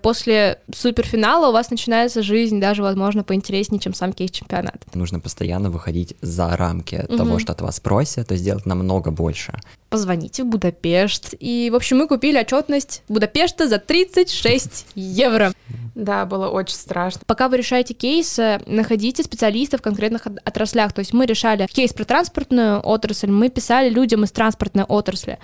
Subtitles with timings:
[0.00, 4.82] После суперфинала у вас начинается жизнь даже, возможно, поинтереснее, чем сам кейс-чемпионат.
[4.94, 7.18] Нужно постоянно выходить за рамки угу.
[7.18, 9.52] того, что от вас просят, то есть делать намного больше.
[9.90, 11.34] Позвоните в Будапешт.
[11.38, 15.52] И, в общем, мы купили отчетность Будапешта за 36 евро.
[15.94, 17.20] Да, было очень страшно.
[17.26, 20.94] Пока вы решаете кейс, находите специалистов в конкретных отраслях.
[20.94, 25.38] То есть мы решали кейс про транспортную отрасль, мы писали людям из транспортной отрасли.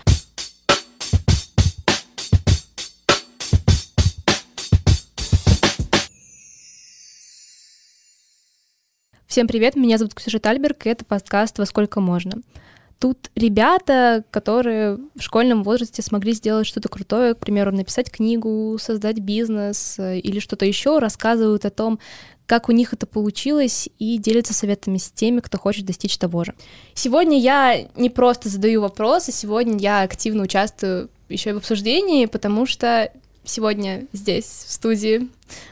[9.33, 12.43] Всем привет, меня зовут Ксюша Тальберг, и это подкаст «Во сколько можно».
[12.99, 19.21] Тут ребята, которые в школьном возрасте смогли сделать что-то крутое, к примеру, написать книгу, создать
[19.21, 21.99] бизнес э, или что-то еще, рассказывают о том,
[22.45, 26.55] как у них это получилось, и делятся советами с теми, кто хочет достичь того же.
[26.93, 32.67] Сегодня я не просто задаю вопросы, сегодня я активно участвую еще и в обсуждении, потому
[32.67, 33.11] что
[33.45, 35.31] сегодня здесь, в студии,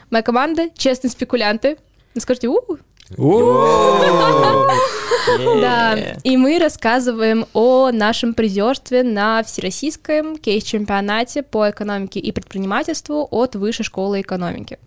[0.09, 1.77] моя команда «Честные спекулянты».
[2.17, 2.59] Скажите, у
[5.61, 13.55] да, и мы рассказываем о нашем призерстве на Всероссийском кейс-чемпионате по экономике и предпринимательству от
[13.55, 14.79] Высшей школы экономики.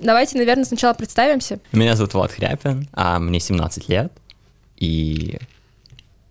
[0.00, 1.60] Давайте, наверное, сначала представимся.
[1.72, 4.12] Меня зовут Влад Хряпин, а мне 17 лет,
[4.76, 5.38] и...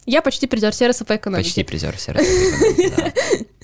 [0.05, 1.47] Я почти призер сервиса по экономике.
[1.47, 3.13] Почти призер сервиса по экономике.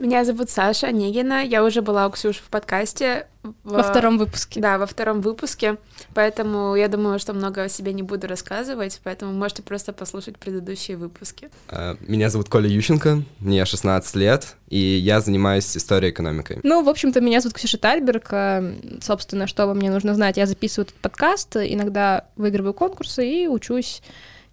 [0.00, 3.26] Меня зовут Саша Онегина, я уже была у Ксюши в подкасте.
[3.42, 3.52] В...
[3.64, 4.58] Во втором выпуске.
[4.58, 5.76] Да, во втором выпуске,
[6.14, 10.96] поэтому я думаю, что много о себе не буду рассказывать, поэтому можете просто послушать предыдущие
[10.96, 11.50] выпуски.
[11.68, 16.60] А, меня зовут Коля Ющенко, мне 16 лет, и я занимаюсь историей экономикой.
[16.62, 20.46] Ну, в общем-то, меня зовут Ксюша Тальберг, а, собственно, что вам мне нужно знать, я
[20.46, 24.00] записываю этот подкаст, иногда выигрываю конкурсы и учусь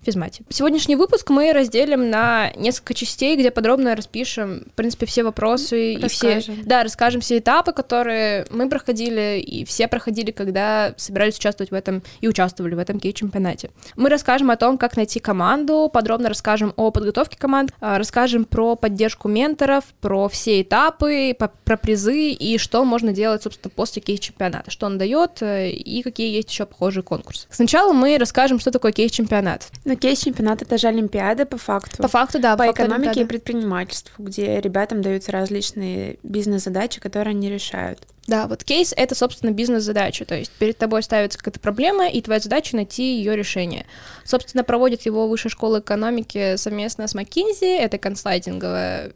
[0.08, 0.44] физмате.
[0.50, 6.38] Сегодняшний выпуск мы разделим на несколько частей, где подробно распишем, в принципе, все вопросы расскажем.
[6.38, 11.72] и все, да, расскажем все этапы, которые мы проходили и все проходили, когда собирались участвовать
[11.72, 13.70] в этом и участвовали в этом кей-чемпионате.
[13.98, 18.78] Мы расскажем о том, как найти команду, подробно расскажем о подготовке команд, а, расскажем про
[18.78, 24.86] поддержку менторов, про все этапы, про призы и что можно делать, собственно, после кейс-чемпионата, что
[24.86, 27.46] он дает э, и какие есть еще похожие конкурсы.
[27.50, 29.68] Сначала мы расскажем, что такое кейс-чемпионат.
[29.98, 32.02] Ну, кейс-чемпионат— это же Олимпиада по факту.
[32.02, 32.56] По факту, да.
[32.56, 33.20] По, по экономике Олимпиада.
[33.22, 38.00] и предпринимательству, где ребятам даются различные бизнес-задачи, которые они решают.
[38.28, 42.40] Да, вот кейс— это, собственно, бизнес-задача, то есть перед тобой ставится какая-то проблема, и твоя
[42.42, 43.86] задача— найти ее решение.
[44.26, 49.14] Собственно, проводит его Высшая школа экономики совместно с McKinsey, это консалтинговая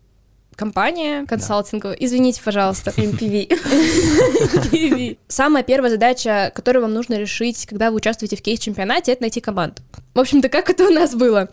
[0.62, 1.98] компания консалтинговая.
[1.98, 2.06] Да.
[2.06, 2.92] Извините, пожалуйста.
[2.92, 5.18] MPV.
[5.28, 9.82] Самая первая задача, которую вам нужно решить, когда вы участвуете в кейс-чемпионате, это найти команду.
[10.14, 11.50] В общем-то, как это у нас было?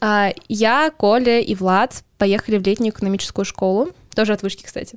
[0.00, 4.96] А, я, Коля и Влад поехали в летнюю экономическую школу, тоже от вышки, кстати.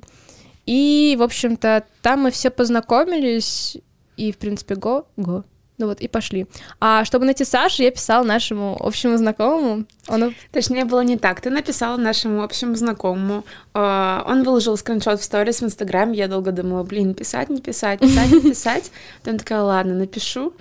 [0.64, 3.76] И, в общем-то, там мы все познакомились,
[4.16, 5.42] и, в принципе, го, го,
[5.78, 6.46] ну вот, и пошли.
[6.80, 9.84] А чтобы найти Сашу, я писала нашему общему знакомому.
[10.08, 10.34] Он...
[10.50, 11.40] Точнее, было не так.
[11.40, 13.44] Ты написала нашему общему знакомому.
[13.74, 16.10] А, он выложил скриншот в сторис в Инстаграм.
[16.10, 18.90] Я долго думала, блин, писать, не писать, писать, не писать.
[19.22, 20.52] Потом такая, ладно, напишу.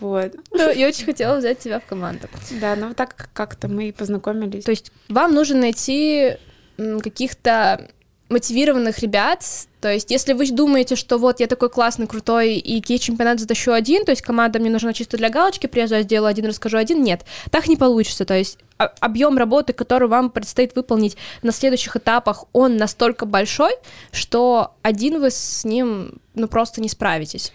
[0.00, 0.34] Вот.
[0.50, 2.28] Ну, я очень хотела взять тебя в команду.
[2.60, 4.64] Да, ну вот так как-то мы и познакомились.
[4.64, 6.38] То есть вам нужно найти
[6.76, 7.88] каких-то
[8.28, 9.44] мотивированных ребят.
[9.80, 14.04] То есть, если вы думаете, что вот я такой классный, крутой, и кей-чемпионат затащу один,
[14.04, 17.24] то есть команда мне нужна чисто для галочки, приезжу, я сделаю один, расскажу один, нет,
[17.50, 18.24] так не получится.
[18.24, 23.72] То есть объем работы, который вам предстоит выполнить на следующих этапах, он настолько большой,
[24.10, 27.52] что один вы с ним ну просто не справитесь.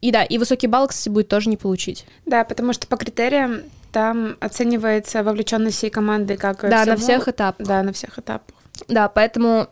[0.00, 2.06] И да, и высокий балл, кстати, будет тоже не получить.
[2.24, 3.62] Да, потому что по критериям
[3.92, 6.96] там оценивается вовлеченность всей команды как да, всему...
[6.96, 7.66] на всех этапах.
[7.66, 8.54] Да, на всех этапах.
[8.86, 9.68] Да, поэтому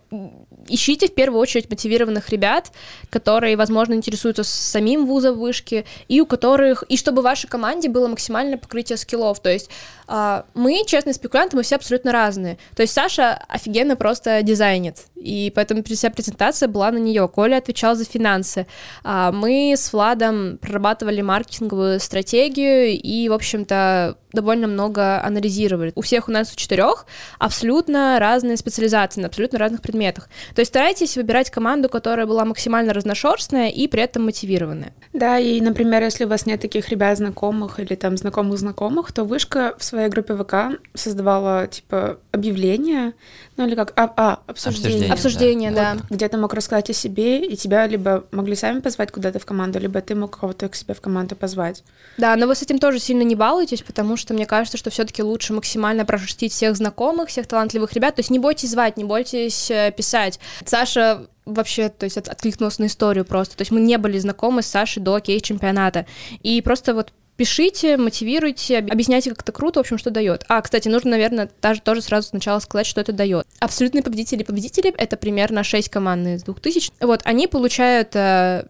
[0.68, 2.72] ищите в первую очередь мотивированных ребят,
[3.10, 8.08] которые, возможно, интересуются самим вузом вышки, и у которых, и чтобы в вашей команде было
[8.08, 9.40] максимальное покрытие скиллов.
[9.40, 9.70] То есть
[10.08, 12.58] а, мы, честные спекулянты, мы все абсолютно разные.
[12.74, 17.26] То есть Саша офигенно просто дизайнит, и поэтому вся презентация была на нее.
[17.28, 18.66] Коля отвечал за финансы.
[19.02, 25.92] А, мы с Владом прорабатывали маркетинговую стратегию и, в общем-то, довольно много анализировали.
[25.94, 27.06] У всех у нас у четырех
[27.38, 30.28] абсолютно разные специализации на абсолютно разных предметах.
[30.56, 34.94] То есть старайтесь выбирать команду, которая была максимально разношерстная и при этом мотивированная.
[35.12, 39.24] Да, и, например, если у вас нет таких ребят знакомых или там знакомых знакомых, то
[39.24, 43.12] вышка в своей группе ВК создавала типа объявление,
[43.58, 45.12] ну или как, а, а обсуждение.
[45.12, 45.94] Обсуждение, обсуждение да.
[45.96, 49.44] Вот, где ты мог рассказать о себе, и тебя либо могли сами позвать куда-то в
[49.44, 51.84] команду, либо ты мог кого-то к себе в команду позвать.
[52.16, 55.22] Да, но вы с этим тоже сильно не балуетесь, потому что мне кажется, что все-таки
[55.22, 58.14] лучше максимально прошерстить всех знакомых, всех талантливых ребят.
[58.14, 60.40] То есть не бойтесь звать, не бойтесь э, писать.
[60.64, 63.56] Саша вообще, то есть, от, откликнулась на историю просто.
[63.56, 66.06] То есть мы не были знакомы с Сашей до кейс-чемпионата.
[66.42, 70.44] И просто вот пишите, мотивируйте, объясняйте, как это круто, в общем, что дает.
[70.48, 73.46] А, кстати, нужно, наверное, даже тоже сразу сначала сказать, что это дает.
[73.60, 76.92] Абсолютные победители победители— это примерно 6 команд из 2000.
[77.00, 78.66] Вот, они получают э,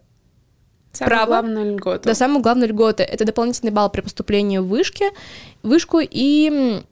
[0.92, 1.26] Самая право.
[1.26, 2.08] главная льгота.
[2.08, 5.10] Да, самую главную льготу— это дополнительный балл при поступлении в вышке,
[5.62, 6.82] вышку и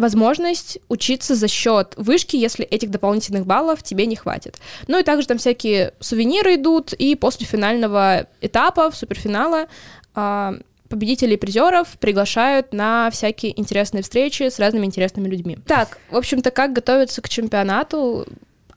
[0.00, 4.58] возможность учиться за счет вышки, если этих дополнительных баллов тебе не хватит.
[4.88, 9.66] Ну и также там всякие сувениры идут, и после финального этапа, в суперфинала,
[10.14, 10.54] а,
[10.88, 15.58] победителей и призеров приглашают на всякие интересные встречи с разными интересными людьми.
[15.66, 18.26] Так, в общем-то, как готовиться к чемпионату?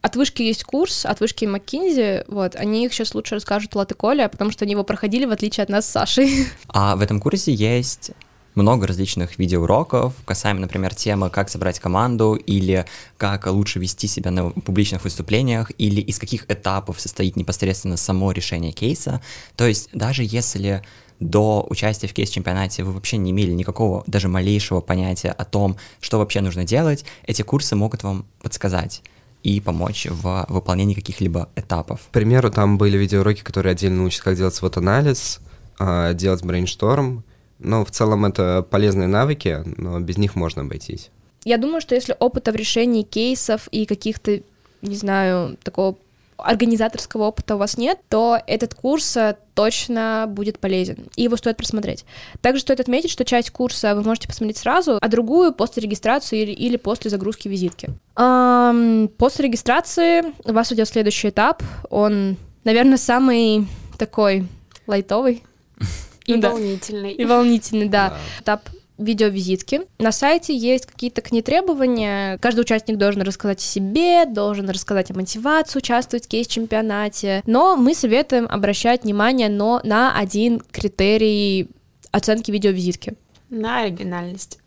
[0.00, 4.28] От вышки есть курс, от вышки Маккинзи, вот, они их сейчас лучше расскажут и Коля,
[4.28, 6.46] потому что они его проходили, в отличие от нас с Сашей.
[6.68, 8.12] А в этом курсе есть
[8.54, 12.86] много различных видеоуроков, касаемо, например, темы, как собрать команду, или
[13.16, 18.72] как лучше вести себя на публичных выступлениях, или из каких этапов состоит непосредственно само решение
[18.72, 19.20] кейса.
[19.56, 20.82] То есть даже если
[21.20, 26.18] до участия в кейс-чемпионате вы вообще не имели никакого, даже малейшего понятия о том, что
[26.18, 29.02] вообще нужно делать, эти курсы могут вам подсказать
[29.42, 32.00] и помочь в выполнении каких-либо этапов.
[32.08, 35.40] К примеру, там были видеоуроки, которые отдельно учат, как делать SWOT-анализ,
[35.78, 37.24] а, делать brainstorm.
[37.58, 41.10] Но в целом это полезные навыки, но без них можно обойтись.
[41.44, 44.40] Я думаю, что если опыта в решении кейсов и каких-то,
[44.82, 45.96] не знаю, такого
[46.36, 51.56] организаторского опыта у вас нет, то этот курс э, точно будет полезен, и его стоит
[51.56, 52.04] просмотреть.
[52.40, 56.52] Также стоит отметить, что часть курса вы можете посмотреть сразу, а другую после регистрации или,
[56.52, 57.90] или после загрузки визитки.
[58.16, 63.66] Ам, после регистрации у вас идет следующий этап, он, наверное, самый
[63.98, 64.46] такой
[64.86, 65.42] лайтовый.
[66.26, 66.50] И Да.
[66.50, 67.12] волнительный.
[67.12, 68.16] И волнительный, да.
[68.40, 69.82] Этап видеовизитки.
[69.98, 72.38] На сайте есть какие-то к ней требования.
[72.38, 77.42] Каждый участник должен рассказать о себе, должен рассказать о мотивации участвовать в кейс-чемпионате.
[77.46, 81.68] Но мы советуем обращать внимание но на один критерий
[82.12, 83.14] оценки видеовизитки.
[83.50, 84.58] На оригинальность.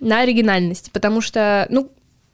[0.00, 1.90] На оригинальность, потому что, ну,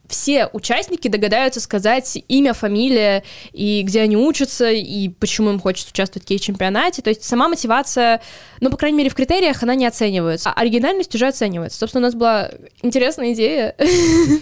[0.07, 6.25] все участники догадаются сказать имя, фамилия, и где они учатся, и почему им хочется участвовать
[6.25, 7.01] в кейс-чемпионате.
[7.01, 8.21] То есть сама мотивация,
[8.59, 11.79] ну, по крайней мере, в критериях она не оценивается, а оригинальность уже оценивается.
[11.79, 12.51] Собственно, у нас была
[12.81, 13.75] интересная идея.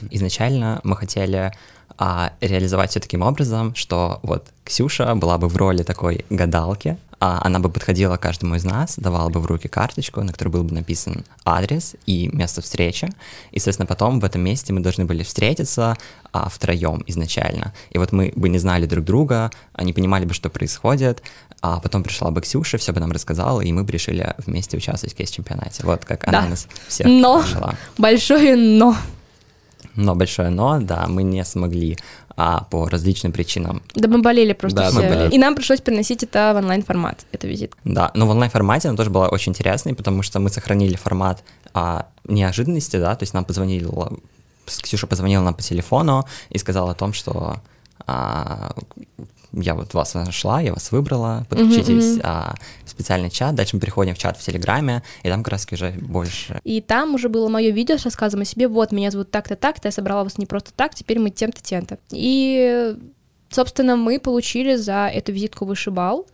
[0.10, 1.52] Изначально мы хотели
[1.98, 7.40] а, реализовать все таким образом, что вот Ксюша была бы в роли такой гадалки, а
[7.44, 10.74] она бы подходила каждому из нас, давала бы в руки карточку, на которой был бы
[10.74, 13.10] написан адрес и место встречи,
[13.52, 15.96] и, соответственно, потом в этом месте мы должны были встретиться
[16.34, 17.74] а, втроем изначально.
[17.92, 21.22] И вот мы бы не знали друг друга, а не понимали бы, что происходит,
[21.62, 25.14] а потом пришла бы Ксюша, все бы нам рассказала, и мы бы решили вместе участвовать
[25.14, 25.84] в кейс-чемпионате.
[25.86, 26.48] Вот как она Да.
[26.48, 27.42] нас всех Но.
[27.42, 27.76] нашла.
[28.00, 28.96] Большое но.
[29.96, 31.98] Но большое но, да, мы не смогли
[32.38, 33.82] а, по различным причинам.
[33.94, 35.02] Да мы болели просто Да, все.
[35.02, 35.32] мы болели.
[35.36, 37.78] И нам пришлось переносить это в онлайн-формат, эту визитку.
[37.84, 41.44] Да, но в онлайн-формате она тоже была очень интересной, потому что мы сохранили формат
[41.74, 44.14] а, неожиданности, да, то есть нам позвонила,
[44.66, 47.58] Ксюша позвонила нам по телефону и сказала о том, что
[48.08, 48.74] а,
[49.54, 52.22] я вот вас нашла, я вас выбрала, подключитесь мгм.
[52.24, 52.56] а,
[53.02, 56.60] специальный чат, дальше мы переходим в чат в Телеграме, и там как раз уже больше
[56.64, 58.68] И там уже было мое видео с рассказом о себе.
[58.68, 61.98] Вот, меня зовут так-то, так-то, я собрала вас не просто так, теперь мы тем-то, тем-то.
[62.12, 62.96] И,
[63.50, 66.28] собственно, мы получили за эту визитку высший балл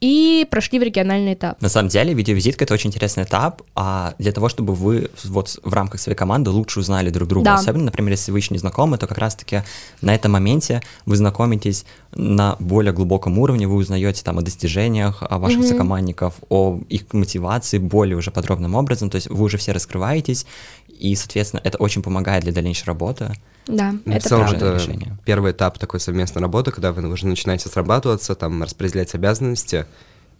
[0.00, 1.60] и прошли в региональный этап.
[1.60, 5.72] На самом деле, видеовизитка— это очень интересный этап, а для того, чтобы вы вот в
[5.72, 7.44] рамках своей команды лучше узнали друг друга.
[7.44, 7.54] Да.
[7.54, 9.62] Особенно, например, если вы еще не знакомы, то как раз-таки
[10.00, 15.38] на этом моменте вы знакомитесь на более глубоком уровне, вы узнаете там о достижениях о
[15.38, 15.68] ваших Мгм.
[15.68, 20.46] сокомандников, о их мотивации более уже подробным образом, то есть вы уже все раскрываетесь,
[20.88, 23.32] и, соответственно, это очень помогает для дальнейшей работы.
[23.66, 25.18] Да, Ну, в это целом правильное это решение.
[25.26, 29.84] первый этап такой совместной работы, когда вы уже начинаете срабатываться, там распределять обязанности,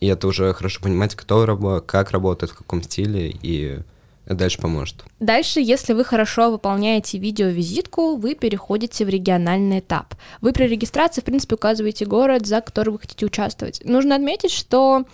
[0.00, 3.78] и это уже хорошо понимать, кто работает, как работает, в каком стиле, и
[4.26, 5.04] дальше поможет.
[5.20, 10.14] Дальше, если вы хорошо выполняете видеовизитку, вы переходите в региональный этап.
[10.40, 13.80] Вы при регистрации, в принципе, указываете город, за который вы хотите участвовать.
[13.84, 15.04] Нужно отметить, что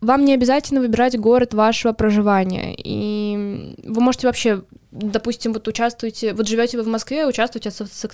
[0.00, 2.74] вам не обязательно выбирать город вашего проживания.
[2.76, 8.08] И вы можете вообще, допустим, вот участвуете, вот живете вы в Москве, участвуйте с, с,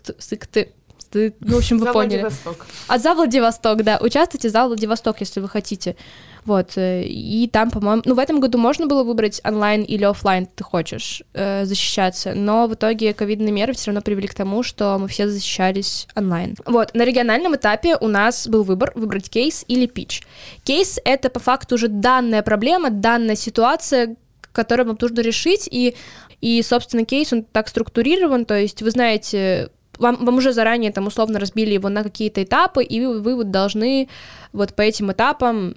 [1.14, 2.20] с- ну, в общем, вы За поняли.
[2.20, 2.66] Владивосток.
[2.88, 5.96] А за Владивосток, да, участвуйте за Владивосток, если вы хотите.
[6.44, 10.46] Вот, э, и там, по-моему, ну, в этом году можно было выбрать онлайн или оффлайн,
[10.46, 14.98] ты хочешь э, защищаться, но в итоге ковидные меры все равно привели к тому, что
[14.98, 16.56] мы все защищались онлайн.
[16.66, 20.22] Вот, на региональном этапе у нас был выбор выбрать кейс или pitch.
[20.64, 24.16] Кейс— это по факту уже данная проблема, данная ситуация,
[24.50, 25.94] которую вам нужно решить, и,
[26.40, 29.70] и, собственно, кейс, он так структурирован, то есть вы знаете,
[30.02, 33.50] вам, вам уже заранее там условно разбили его на какие-то этапы, и вы, вы вот
[33.50, 34.08] должны
[34.52, 35.74] вот по этим этапам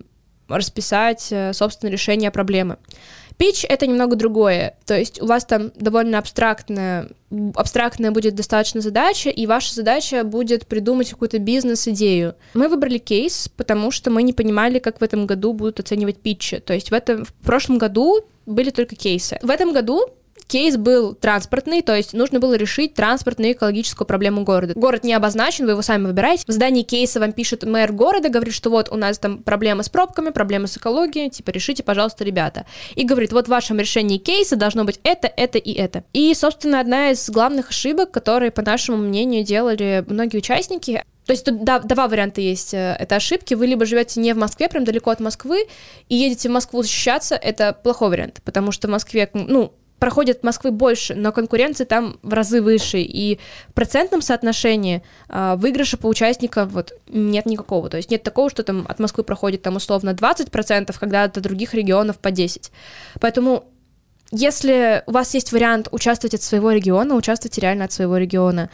[0.48, 2.78] расписать, э, собственно, решение проблемы.
[3.38, 7.10] Пич— это немного другое, то есть у вас там довольно абстрактная,
[7.56, 12.36] абстрактная будет достаточно задача, и ваша задача будет придумать какую-то бизнес-идею.
[12.54, 16.60] Мы выбрали кейс, потому что мы не понимали, как в этом году будут оценивать питчи.
[16.60, 19.38] То есть в, этом, в прошлом году были только кейсы.
[19.42, 20.06] В этом году
[20.48, 24.74] кейс был транспортный, то есть нужно было решить транспортную и экологическую проблему города.
[24.76, 26.44] Город не обозначен, вы его сами выбираете.
[26.48, 29.90] В здании кейса вам пишет мэр города, говорит, что вот у нас там проблемы с
[29.90, 32.66] пробками, проблемы с экологией, типа решите, пожалуйста, ребята.
[32.96, 36.04] И говорит, вот в вашем решении кейса должно быть это, это и это.
[36.14, 41.44] И, собственно, одна из главных ошибок, которые, по нашему мнению, делали многие участники, то есть
[41.44, 42.74] тут два варианта есть.
[42.74, 43.56] Э, это ошибки.
[43.56, 45.66] Вы либо живете не в Москве, прям далеко от Москвы,
[46.08, 50.72] и едете в Москву защищаться, это плохой вариант, потому что в Москве, ну, проходит Москвы
[50.72, 56.70] больше, но конкуренция там в разы выше, и в процентном соотношении э, выигрыша по участникам
[56.70, 60.96] вот нет никакого, то есть нет такого, что там от Москвы проходит там условно 20%,
[61.00, 62.72] когда от других регионов по 10%.
[63.20, 63.66] Поэтому
[64.32, 68.70] если у вас есть вариант участвовать от своего региона, участвуйте реально от своего региона.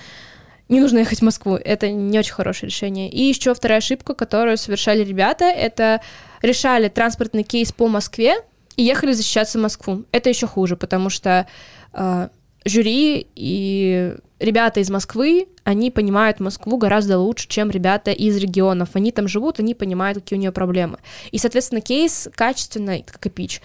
[0.69, 3.09] Не нужно ехать в Москву, это не очень хорошее решение.
[3.09, 6.01] И еще вторая ошибка, которую совершали ребята, это
[6.41, 8.35] решали транспортный кейс по Москве,
[8.75, 10.05] и ехали защищаться в Москву.
[10.11, 11.47] Это еще хуже, потому что
[11.93, 12.29] э,
[12.65, 18.89] жюри и ребята из Москвы, они понимают Москву гораздо лучше, чем ребята из регионов.
[18.93, 20.97] Они там живут, они понимают, какие у нее проблемы.
[21.31, 23.61] И, соответственно, кейс качественный, как и пич,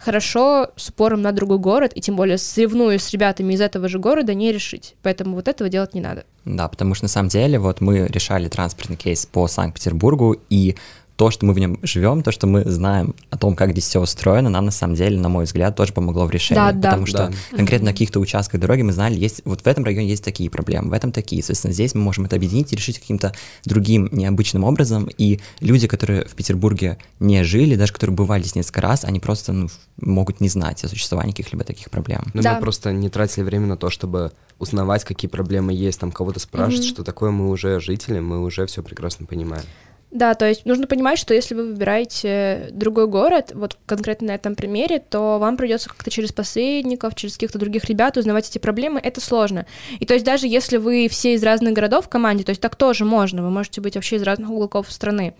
[0.00, 3.98] хорошо с упором на другой город, и тем более соревнуясь с ребятами из этого же
[3.98, 4.94] города, не решить.
[5.02, 6.24] Поэтому вот этого делать не надо.
[6.44, 10.76] Да, потому что на самом деле вот мы решали транспортный кейс по Санкт-Петербургу, и
[11.20, 14.00] то, что мы в нем живем, то, что мы знаем о том, как здесь все
[14.00, 16.58] устроено, нам на самом деле, на мой взгляд, тоже помогло в решении.
[16.58, 16.88] Да, да.
[16.92, 17.18] Потому что
[17.50, 17.56] Да.
[17.58, 20.88] конкретно на каких-то участках дороги мы знали, есть вот в этом районе есть такие проблемы,
[20.88, 21.42] в этом такие.
[21.42, 23.34] Соответственно, здесь мы можем это объединить и решить каким-то
[23.66, 25.10] другим необычным образом.
[25.18, 29.52] И люди, которые в Петербурге не жили, даже которые бывали здесь несколько раз, они просто
[29.52, 29.68] ну,
[30.00, 32.22] могут не знать о существовании каких-либо таких проблем.
[32.32, 32.54] Но Да.
[32.54, 36.86] мы просто не тратили время на то, чтобы узнавать, какие проблемы есть, там кого-то спрашивать,
[36.86, 39.64] что такое, мы уже жители, мы уже все прекрасно понимаем.
[40.10, 44.56] Да, то есть нужно понимать, что если вы выбираете другой город, вот конкретно на этом
[44.56, 49.20] примере, то вам придется как-то через посредников, через каких-то других ребят узнавать эти проблемы, это
[49.20, 49.66] сложно.
[50.00, 52.74] И то есть даже если вы все из разных городов в команде, то есть так
[52.74, 55.34] тоже можно, вы можете быть вообще из разных уголков страны,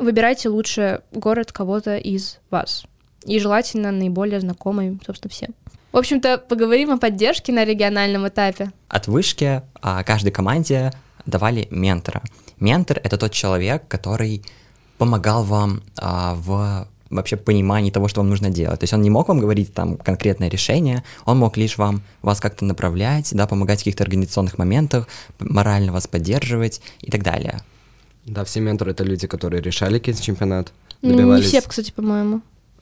[0.00, 2.86] выбирайте лучше город кого-то из вас.
[3.24, 5.54] И желательно наиболее знакомый, собственно, всем.
[5.92, 8.72] В общем-то, поговорим о поддержке на региональном этапе.
[8.88, 10.92] От вышки а, каждой команде
[11.24, 12.22] давали ментора.
[12.60, 14.42] Ментор— это тот человек, который
[14.98, 18.80] помогал вам а, в вообще понимании того, что вам нужно делать.
[18.80, 22.40] То есть он не мог вам говорить там конкретное решение, он мог лишь вам вас
[22.40, 25.06] как-то направлять, да, помогать в каких-то организационных моментах,
[25.38, 27.60] морально вас поддерживать и так далее.
[28.24, 30.72] Да, все менторы— это люди, которые решали кейс-чемпионат,
[31.02, 31.46] Ну, Не добивались...
[31.46, 32.40] все, кстати, по-моему.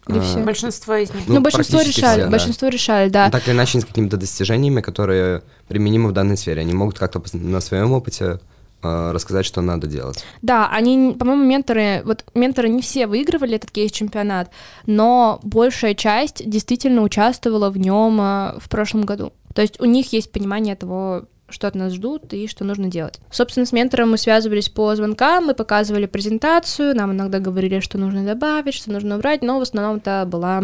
[0.08, 0.38] Или А, все?
[0.42, 1.24] Большинство из них.
[1.26, 2.30] Ну, Ну, большинство решали, все, да.
[2.30, 3.26] большинство решали, да.
[3.26, 6.62] Ну, так или иначе, с какими-то достижениями, которые применимы в данной сфере.
[6.62, 8.38] Они могут как-то на своем опыте
[8.84, 10.24] рассказать, что надо делать.
[10.42, 14.50] Да, они, по-моему, менторы, вот менторы не все выигрывали этот кейс-чемпионат,
[14.86, 19.32] но большая часть действительно участвовала в нем э, в прошлом году.
[19.54, 23.20] То есть у них есть понимание того, что от нас ждут и что нужно делать.
[23.30, 28.24] Собственно, с ментором мы связывались по звонкам, мы показывали презентацию, нам иногда говорили, что нужно
[28.24, 30.62] добавить, что нужно убрать, но в основном это была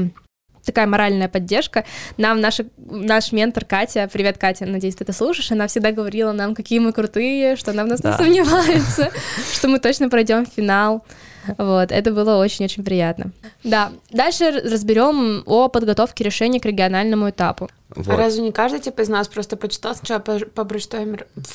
[0.64, 1.84] такая моральная поддержка.
[2.16, 6.54] Нам наша, наш ментор Катя, привет, Катя, надеюсь, ты это слушаешь, она всегда говорила нам,
[6.54, 8.12] какие мы крутые, что она в нас Да.
[8.12, 9.10] не сомневается,
[9.52, 11.04] что мы точно пройдем финал.
[11.58, 13.32] Вот, это было очень-очень приятно.
[13.64, 17.68] Да, дальше разберем о подготовке решения к региональному этапу.
[17.96, 18.16] А Вот.
[18.16, 20.64] разве не каждый типа из нас просто почитал сначала по, по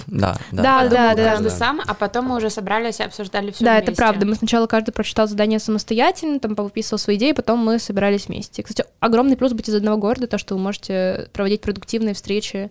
[0.08, 0.64] Да, да.
[0.64, 1.30] Да, да, да.
[1.32, 1.50] каждый Да.
[1.50, 4.26] сам, а потом мы уже собрались и обсуждали все да, это правда.
[4.26, 8.64] Мы сначала каждый прочитал задание самостоятельно, там выписывал свои идеи, потом мы собирались вместе.
[8.64, 12.70] Кстати, огромный плюс быть из одного города, то, что вы можете проводить продуктивные встречи.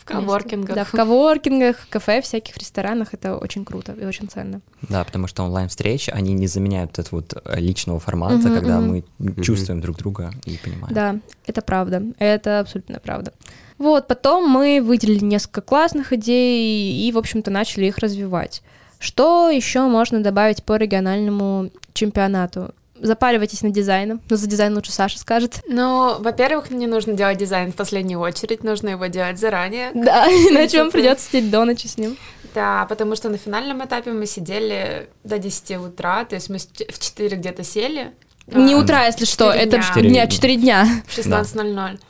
[0.00, 0.74] В коворкингах.
[0.74, 3.12] Да, в коворкингах, кафе, всяких ресторанах.
[3.12, 4.62] Это очень круто и очень ценно.
[4.88, 9.04] Да, потому что онлайн-встречи, они не заменяют этот вот э, личного формата, Мгм, когда мгм.
[9.18, 10.94] мы чувствуем друг друга и понимаем.
[10.94, 11.16] Да,
[11.46, 12.02] это правда.
[12.18, 13.32] Это абсолютно правда.
[13.78, 18.62] Вот, потом мы выделили несколько классных идей и, в общем-то, начали их развивать.
[18.98, 22.74] Что еще можно добавить по региональному чемпионату?
[23.02, 24.20] Запаривайтесь над дизайном.
[24.28, 25.62] Но за дизайн лучше Саша скажет.
[25.66, 29.90] Ну, во-первых, не нужно делать дизайн в последнюю очередь, нужно его делать заранее.
[30.10, 32.16] Да, иначе вам придется сидеть до ночи с ним.
[32.54, 36.98] Да, потому что на финальном этапе мы сидели до 10 утра, то есть мы в
[36.98, 38.12] 4 где-то сели.
[38.46, 39.82] Не а, утра, если что, четыре это дня.
[39.82, 40.26] Четыре дня, дня.
[40.26, 41.02] 4 дня.
[41.06, 42.00] в 16.00.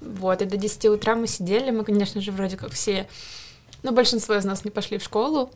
[0.00, 3.06] Вот, и до 10 утра мы сидели, мы, конечно же, вроде как все
[3.82, 5.50] Но большинство из нас не пошли в школу.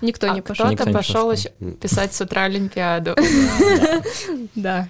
[0.00, 0.66] Никто а не пошел.
[0.66, 1.50] Кто-то Никто пошел пошел
[1.80, 3.14] писать с утра Олимпиаду.
[4.54, 4.88] Да.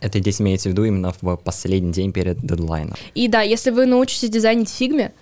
[0.00, 2.94] Это здесь имеется в виду именно в последний день перед дедлайном.
[3.14, 5.12] И да, если вы научитесь дизайнить в фигме,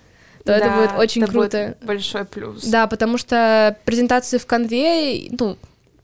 [0.45, 1.75] то это Да, будет очень это круто.
[1.77, 2.65] будет большой плюс.
[2.65, 5.57] Да, потому что презентации в конве, ну,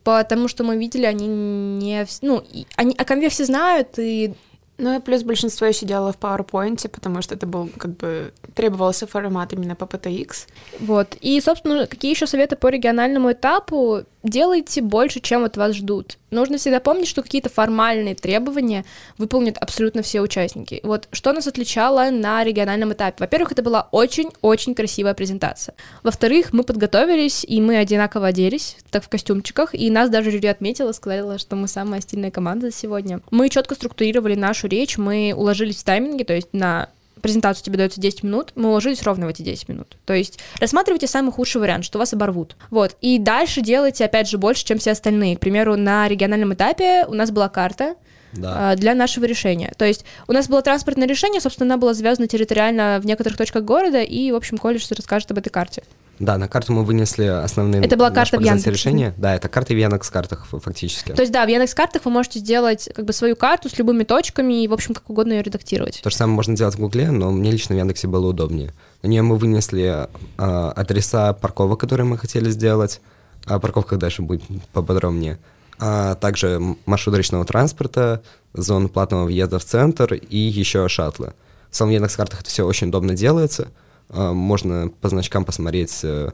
[0.04, 2.06] потому что мы видели, они не...
[2.22, 2.44] Ну,
[2.76, 4.34] они о конве все знают, и
[4.80, 9.06] Ну и плюс большинство еще делало в PowerPoint, потому что это был как бы требовался
[9.08, 10.48] формат именно по PTX.
[10.80, 11.18] вот.
[11.20, 14.04] И, собственно, какие еще советы по региональному этапу?
[14.24, 16.18] Делайте больше, чем от вас ждут.
[16.30, 18.84] Нужно всегда помнить, что какие-то формальные требования
[19.18, 20.82] выполнят абсолютно все участники.
[20.84, 23.16] Вот что нас отличало на региональном этапе?
[23.20, 25.74] Во-первых, это была очень-очень красивая презентация.
[26.04, 30.92] Во-вторых, мы подготовились, и мы одинаково оделись, так в костюмчиках, и нас даже жюри отметила,
[30.92, 33.22] сказала, что мы самая стильная команда сегодня.
[33.32, 36.90] Мы четко структурировали нашу речь, мы уложились в тайминге, то есть на
[37.22, 39.98] презентацию тебе дается 10 минут, мы уложились ровно в эти 10 минут.
[40.06, 42.56] То есть рассматривайте самый худший вариант, что вас оборвут.
[42.70, 42.96] Вот.
[43.02, 45.38] И дальше делайте, опять же, больше, чем все остальные.
[45.38, 47.96] К примеру, на региональном этапе у нас была карта,
[48.34, 48.72] Да.
[48.72, 49.74] а, для нашего решения.
[49.78, 53.64] То есть у нас было транспортное решение, собственно, оно было связано территориально в некоторых точках
[53.64, 55.84] города, и, в общем, колледж расскажет об этой карте.
[56.20, 58.72] Да, на карту мы вынесли основные Это была карта в Яндексе.
[58.72, 59.14] решения.
[59.18, 61.14] Да, это карты в Яндекс картах фактически.
[61.14, 64.64] То есть, да, в Яндекс.Картах вы можете сделать как бы свою карту с любыми точками
[64.64, 66.02] и, в общем, как угодно ее редактировать.
[66.04, 68.74] То же самое можно делать в Гугле, но мне лично в Яндексе было удобнее.
[69.02, 70.08] На нее мы вынесли
[70.38, 73.00] а, адреса парковок, которые мы хотели сделать.
[73.46, 75.40] О парковках дальше будет поподробнее.
[75.80, 78.22] А также маршрут речного транспорта,
[78.54, 81.34] зону платного въезда в центр и еще шаттлы.
[81.72, 83.70] В самом Яндекс.Картах это все очень удобно делается.
[84.10, 86.32] А, Можно по значкам посмотреть э,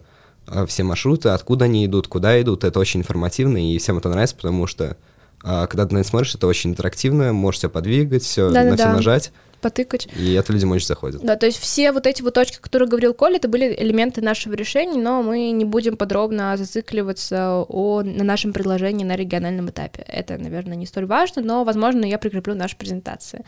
[0.48, 2.64] а, все маршруты, откуда они идут, куда идут.
[2.64, 4.98] Это очень информативно, и всем это нравится, потому что
[5.44, 8.76] а, когда ты на это смотришь, это очень интерактивно, можешь все подвигать, все, на Да-да-да.
[8.76, 9.32] все нажать.
[9.62, 10.08] Потыкать.
[10.18, 11.22] И это людям очень заходит.
[11.22, 14.22] Да, то есть все вот эти вот точки, о которых говорил Коля, это были элементы
[14.22, 20.04] нашего решения, но мы не будем подробно зацикливаться о, на нашем предложении на региональном этапе.
[20.08, 23.44] Это, наверное, не столь важно, но, возможно, я прикреплю нашу презентацию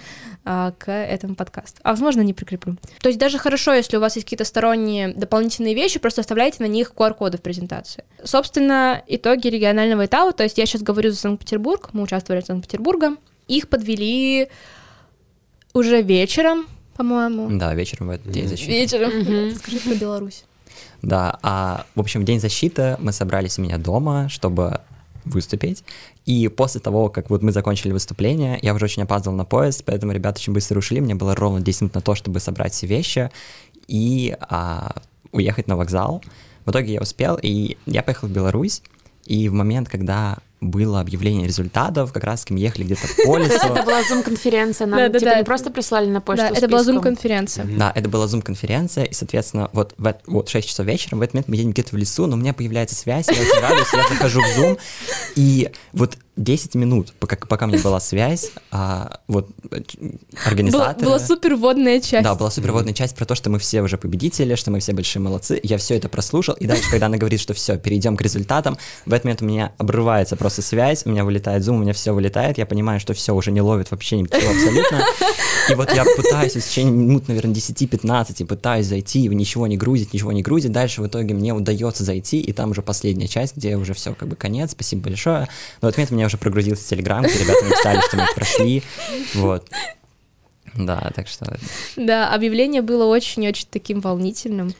[0.45, 1.79] а, к этому подкасту.
[1.83, 2.77] А, возможно, не прикреплю.
[3.01, 6.67] То есть даже хорошо, если у вас есть какие-то сторонние дополнительные вещи, просто оставляйте на
[6.67, 8.03] них QR-коды в презентации.
[8.23, 13.17] Собственно, итоги регионального этапа, то есть я сейчас говорю за Санкт-Петербург, мы участвовали в Санкт-Петербурге,
[13.47, 14.49] их подвели
[15.73, 17.49] уже вечером, по-моему.
[17.57, 18.71] Да, вечером в этот день защиты.
[18.71, 19.55] Вечером.
[19.55, 20.43] Скажи про Беларусь.
[21.01, 24.81] Да, а в общем, в день защиты мы собрались у меня дома, чтобы
[25.25, 25.83] выступить.
[26.25, 30.11] И после того, как вот мы закончили выступление, я уже очень опаздывал на поезд, поэтому
[30.11, 31.01] ребята очень быстро ушли.
[31.01, 33.29] Мне было ровно 10 минут на то, чтобы собрать все вещи
[33.87, 34.95] и а,
[35.31, 36.23] уехать на вокзал.
[36.65, 38.81] В итоге я успел, и я поехал в Беларусь.
[39.25, 43.73] И в момент, когда было объявление результатов, как раз мы ехали где-то по лесу.
[43.73, 47.65] Это была зум-конференция, нам типа не просто прислали на почту Да, это была зум-конференция.
[47.65, 51.47] Да, это была зум-конференция, и, соответственно, вот в вот 6 часов вечера, в этот момент
[51.47, 54.41] мы едем где-то в лесу, но у меня появляется связь, я очень радуюсь, я захожу
[54.41, 54.77] в зум,
[55.35, 59.81] и вот 10 минут, пока, пока меня была связь, а, вот Была,
[60.45, 61.05] организаторы...
[61.05, 62.23] была супер водная часть.
[62.23, 65.21] Да, была суперводная часть про то, что мы все уже победители, что мы все большие
[65.21, 65.59] молодцы.
[65.63, 69.13] Я все это прослушал, и дальше, когда она говорит, что все, перейдем к результатам, в
[69.13, 72.57] этот момент у меня обрывается просто связь, у меня вылетает зум, у меня все вылетает,
[72.57, 75.03] я понимаю, что все уже не ловит вообще ничего абсолютно.
[75.69, 80.31] И вот я пытаюсь в течение минут, наверное, 10-15, пытаюсь зайти, ничего не грузит, ничего
[80.31, 80.71] не грузит.
[80.71, 84.27] Дальше в итоге мне удается зайти, и там уже последняя часть, где уже все как
[84.27, 85.47] бы конец, спасибо большое.
[85.81, 88.83] Но в этот момент у меня уже прогрузился Телеграм, где ребята написали, что мы прошли.
[89.33, 89.67] Вот.
[90.75, 91.57] Да, так что
[91.95, 94.73] Да, объявление было очень-очень таким волнительным.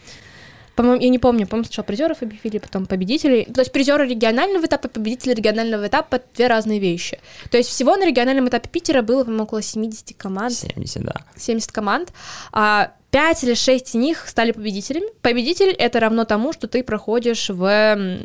[0.76, 3.46] По-моему, я не помню, по-моему, сначала призеров объявили, потом победителей.
[3.46, 7.20] То есть призеры регионального этапа, победители регионального этапа— две разные вещи.
[7.50, 10.54] То есть всего на региональном этапе Питера было, по-моему, около 70 команд.
[10.54, 11.26] 70, да.
[11.36, 12.14] 70 команд,
[12.52, 15.08] а 5 или 6 из них стали победителями.
[15.22, 17.58] Победитель— это равно тому, что ты проходишь в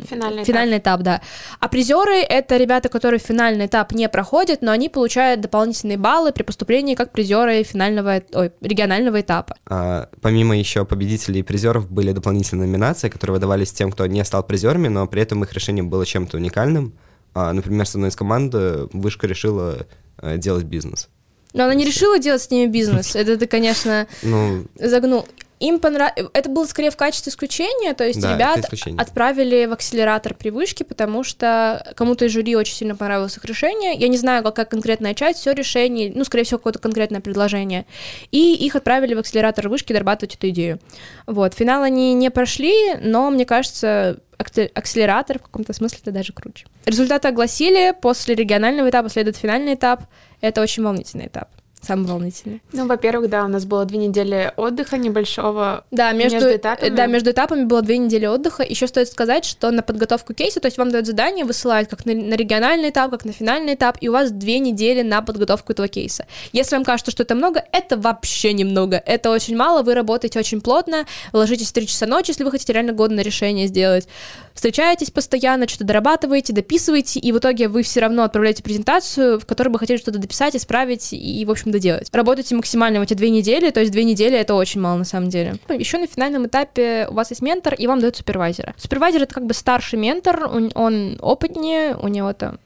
[0.08, 1.20] Финальный финальный этап, да.
[1.60, 6.42] А призеры— это ребята, которые финальный этап не проходят, но они получают дополнительные баллы при
[6.42, 9.56] поступлении как призеры финального, ой, регионального этапа.
[9.66, 14.42] А, помимо еще победителей и призеров были дополнительные номинации, которые выдавались тем, кто не стал
[14.42, 16.94] призерами, но при этом их решение было чем-то уникальным.
[17.34, 19.86] А, например, с одной из команд э, вышка решила
[20.18, 21.08] э, делать бизнес.
[21.52, 23.14] Но она не решила делать с ними бизнес.
[23.16, 25.26] Это ты, конечно, Ну, загнул.
[25.60, 26.28] Им понравилось...
[26.34, 30.84] Это было скорее в качестве исключения, то есть Да, ребят отправили в акселератор при вышке,
[30.84, 33.94] потому что кому-то из жюри очень сильно понравилось их решение.
[33.94, 37.86] Я не знаю, какая конкретная часть, все решение, ну, скорее всего, какое-то конкретное предложение.
[38.32, 40.80] И их отправили в акселератор вышки дорабатывать эту идею.
[41.28, 46.66] Вот, финал они не прошли, но, мне кажется, акселератор в каком-то смысле это даже круче.
[46.86, 50.02] Результаты огласили, после регионального этапа следует финальный этап.
[50.42, 51.48] Это очень волнительный этап.
[51.82, 52.62] Самый волнительный.
[52.72, 55.84] Ну, во-первых, да, у нас было две недели отдыха небольшого.
[55.90, 56.88] Да, между, между этапами.
[56.90, 58.62] Да, между этапами было две недели отдыха.
[58.62, 62.14] Еще стоит сказать, что на подготовку кейса, то есть вам дают задание, высылают как на,
[62.14, 65.88] на региональный этап, как на финальный этап, и у вас две недели на подготовку этого
[65.88, 66.26] кейса.
[66.52, 69.02] Если вам кажется, что это много, это вообще немного.
[69.04, 72.72] Это очень мало, вы работаете очень плотно, ложитесь в 3 часа ночи, если вы хотите
[72.72, 74.06] реально годное решение сделать.
[74.54, 79.68] Встречаетесь постоянно, что-то дорабатываете, дописываете, и в итоге вы все равно отправляете презентацию, в которой
[79.68, 82.08] бы хотели что-то дописать, исправить и, в общем, доделать.
[82.12, 85.28] Работайте максимально в эти две недели, то есть две недели это очень мало на самом
[85.28, 85.56] деле.
[85.68, 88.74] Еще на финальном этапе у вас есть ментор, и вам дают супервайзера.
[88.76, 92.58] Супервайзер это как бы старший ментор, он, он опытнее, у него там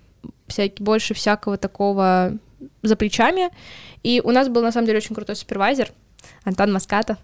[0.46, 2.32] всякий, больше всякого такого
[2.82, 3.50] за плечами.
[4.02, 5.90] И у нас был на самом деле очень крутой супервайзер,
[6.44, 7.18] Антон Маскатов.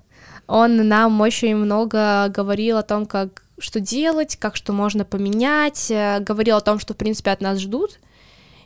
[0.46, 6.18] Он нам очень много говорил о том, как что делать, как что можно поменять, э,
[6.20, 8.00] говорил о том, что, в принципе, от нас ждут,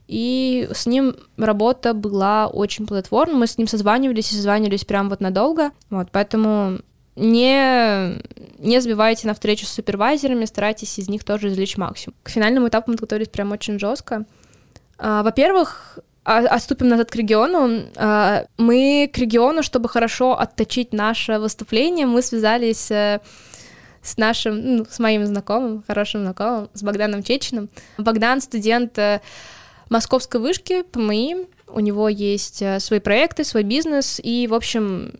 [0.09, 5.21] и с ним работа была очень плодотворна, мы с ним созванивались и созванивались прям вот
[5.21, 6.79] надолго, вот, поэтому
[7.16, 8.23] не,
[8.59, 12.14] не сбивайте на встречу с супервайзерами, старайтесь из них тоже извлечь максимум.
[12.23, 14.27] К финальному этапу мы готовились прям очень жестко.
[14.99, 17.85] А, во-первых, отступим назад к региону.
[17.97, 23.21] А, мы к региону, чтобы хорошо отточить наше выступление, мы связались э,
[24.03, 27.69] с нашим, ну, с моим знакомым, хорошим знакомым, с Богданом Чечиным.
[27.97, 29.21] Богдан студент э,
[29.88, 35.12] Московской вышки ПМИ, у него есть э, свои проекты, свой бизнес, и, в общем,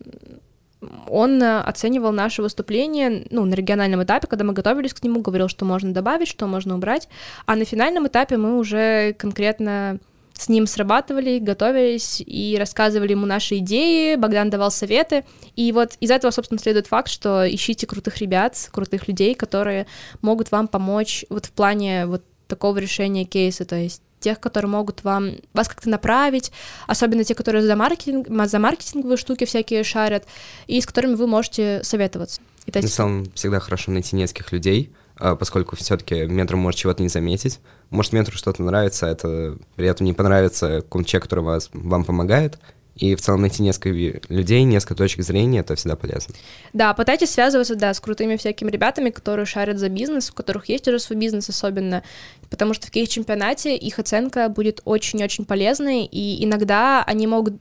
[1.07, 5.47] он э, оценивал наше выступление ну, на региональном этапе, когда мы готовились к нему, говорил,
[5.47, 7.07] что можно добавить, что можно убрать,
[7.45, 9.99] а на финальном этапе мы уже конкретно
[10.33, 15.25] с ним срабатывали, готовились и рассказывали ему наши идеи, Богдан давал советы,
[15.55, 19.87] и вот из этого, собственно, следует факт, что ищите крутых ребят, крутых людей, которые
[20.21, 25.03] могут вам помочь вот в плане вот такого решения кейса, то есть тех, которые могут
[25.03, 26.51] вам, вас как-то направить,
[26.87, 30.25] особенно те, которые за, маркетинг, за маркетинговые штуки всякие шарят,
[30.67, 32.41] и с которыми вы можете советоваться.
[32.65, 37.09] И На самом всегда хорошо найти нескольких людей, а, поскольку все-таки ментор может чего-то не
[37.09, 37.59] заметить.
[37.89, 42.03] Может, ментору что-то нравится, а это при этом не понравится какому-то человеку, который вас, вам
[42.03, 42.59] помогает,
[42.97, 43.89] и в целом найти несколько
[44.29, 46.33] людей, несколько точек зрения, это всегда полезно.
[46.73, 50.87] Да, пытайтесь связываться, да, с крутыми всякими ребятами, которые шарят за бизнес, у которых есть
[50.87, 52.03] уже свой бизнес особенно,
[52.49, 57.55] потому что в кейс-чемпионате их оценка будет очень-очень полезной, и иногда они могут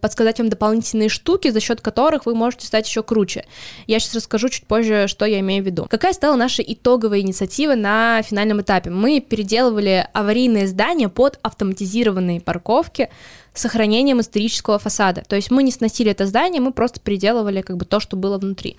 [0.00, 3.44] подсказать вам дополнительные штуки, за счет которых вы можете стать еще круче.
[3.86, 5.86] Я сейчас расскажу чуть позже, что я имею в виду.
[5.88, 8.90] Какая стала наша итоговая инициатива на финальном этапе?
[8.90, 13.08] Мы переделывали аварийные здания под автоматизированные парковки,
[13.52, 15.22] сохранением исторического фасада.
[15.26, 18.38] То есть мы не сносили это здание, мы просто переделывали как бы то, что было
[18.38, 18.76] внутри.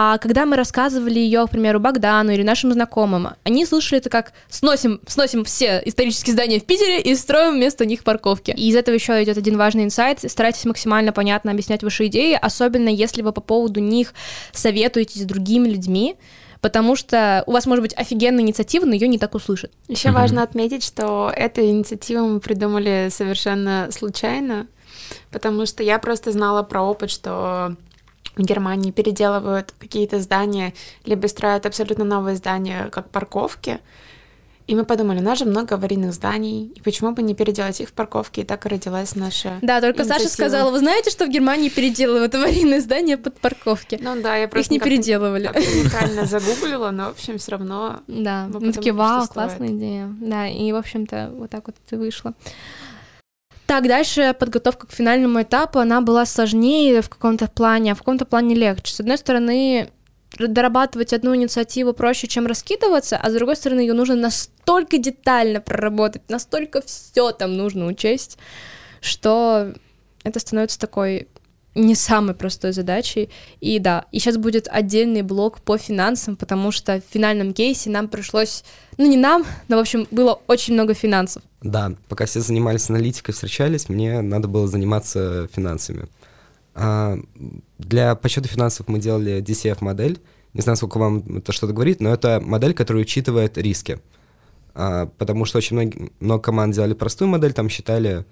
[0.00, 4.32] А когда мы рассказывали ее, к примеру, Богдану или нашим знакомым, они слышали это как
[4.48, 8.52] сносим, сносим все исторические здания в Питере и строим вместо них парковки.
[8.52, 10.20] И из этого еще идет один важный инсайт.
[10.24, 14.14] Старайтесь максимально понятно объяснять ваши идеи, особенно если вы по поводу них
[14.52, 16.14] советуетесь с другими людьми,
[16.60, 19.72] потому что у вас может быть офигенная инициатива, но ее не так услышат.
[19.88, 20.12] Еще mm-hmm.
[20.12, 24.68] важно отметить, что эту инициативу мы придумали совершенно случайно,
[25.32, 27.74] потому что я просто знала про опыт, что
[28.38, 30.72] в Германии переделывают какие-то здания,
[31.04, 33.80] либо строят абсолютно новые здания, как парковки,
[34.68, 37.88] и мы подумали, у нас же много аварийных зданий, и почему бы не переделать их
[37.88, 40.28] в парковке, и так и родилась наша Да, только инициатива.
[40.28, 43.98] Саша сказала, вы знаете, что в Германии переделывают аварийные здания под парковки?
[43.98, 44.74] Ну да, я просто...
[44.74, 45.48] Их не переделывали.
[45.48, 48.00] уникально загуглила, но, в общем, все равно...
[48.08, 50.14] Да, мы такие, вау, классная идея.
[50.20, 52.34] Да, и, в общем-то, вот так вот это вышло.
[53.68, 58.24] Так, дальше подготовка к финальному этапу, она была сложнее в каком-то плане, а в каком-то
[58.24, 58.94] плане легче.
[58.94, 59.90] С одной стороны,
[60.38, 66.22] дорабатывать одну инициативу проще, чем раскидываться, а с другой стороны, ее нужно настолько детально проработать,
[66.30, 68.38] настолько все там нужно учесть,
[69.02, 69.74] что
[70.24, 71.28] это становится такой
[71.78, 73.30] не самой простой задачей.
[73.60, 78.08] И да, и сейчас будет отдельный блок по финансам, потому что в финальном кейсе нам
[78.08, 78.64] пришлось,
[78.96, 81.42] ну не нам, но в общем было очень много финансов.
[81.62, 86.06] Да, пока все занимались аналитикой, встречались, мне надо было заниматься финансами.
[86.74, 87.18] А,
[87.78, 90.20] для подсчета финансов мы делали DCF-модель.
[90.54, 94.00] Не знаю, сколько вам это что-то говорит, но это модель, которая учитывает риски.
[94.74, 98.24] А, потому что очень много, много команд делали простую модель, там считали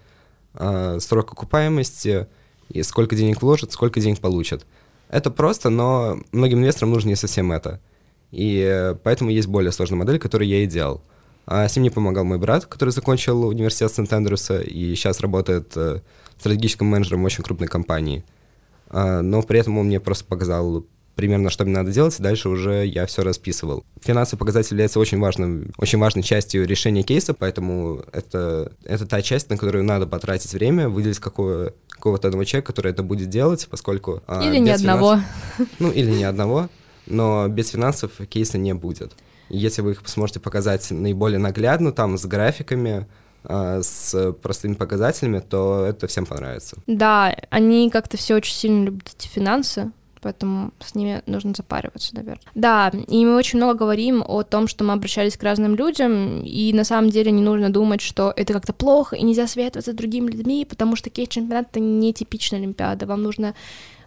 [0.54, 2.28] а, срок окупаемости,
[2.68, 4.66] и сколько денег вложат, сколько денег получат.
[5.08, 7.80] Это просто, но многим инвесторам нужно не совсем это.
[8.32, 11.02] И поэтому есть более сложная модель, которую я и делал.
[11.46, 16.00] А с ним мне помогал мой брат, который закончил университет Сент-Эндрюса и сейчас работает э,
[16.38, 18.24] стратегическим менеджером очень крупной компании.
[18.88, 20.84] А, но при этом он мне просто показал
[21.16, 23.84] примерно, что мне надо делать, и дальше уже я все расписывал.
[24.00, 29.50] Финансовый показатель является очень, важным, очень важной частью решения кейса, поэтому это, это та часть,
[29.50, 34.22] на которую надо потратить время, выделить какое, какого-то одного человека, который это будет делать, поскольку...
[34.28, 35.18] а, или ни одного.
[35.78, 36.68] Ну, или ни одного,
[37.06, 39.12] но без финансов кейса не будет.
[39.48, 43.06] Если вы их сможете показать наиболее наглядно, там, с графиками,
[43.42, 46.76] а, с простыми показателями, то это всем понравится.
[46.86, 52.46] Да, они как-то все очень сильно любят эти финансы, поэтому с ними нужно запариваться, наверное.
[52.54, 56.72] Да, и мы очень много говорим о том, что мы обращались к разным людям, и
[56.72, 60.30] на самом деле не нужно думать, что это как-то плохо, и нельзя советоваться с другими
[60.30, 63.54] людьми, потому что кейс-чемпионат— это не типичная Олимпиада, вам нужно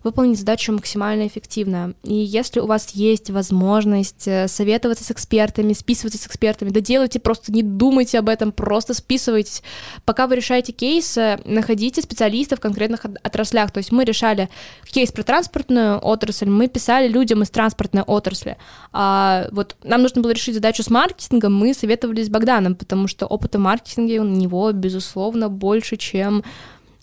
[0.04, 1.94] выполнить задачу максимально эффективно.
[2.04, 7.20] И если у вас есть возможность э, советоваться с экспертами, списываться с экспертами, да делайте,
[7.20, 9.64] просто не думайте об этом, просто списывайтесь.
[10.06, 13.72] Пока вы решаете кейс, находите специалистов в конкретных отраслях.
[13.72, 14.50] То есть мы решали
[14.86, 18.58] кейс про транспортную отрасль, мы писали людям из транспортной отрасли.
[18.92, 23.26] А вот нам нужно было решить задачу с маркетингом, мы советовались с Богданом, потому что
[23.26, 26.44] опыта маркетинга у него, безусловно, больше, чем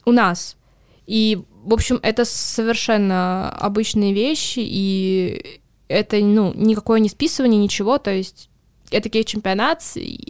[0.05, 0.57] у нас.
[1.07, 8.13] И в общем, это совершенно обычные вещи, и это, ну, никакое не списывание, ничего, то
[8.13, 8.49] есть
[8.93, 9.83] это кейс-чемпионат,